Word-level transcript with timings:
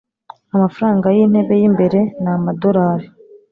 Amafaranga 0.55 1.15
yintebe 1.17 1.53
yimbere 1.61 1.99
ni 2.21 2.29
amadorari 2.33 3.07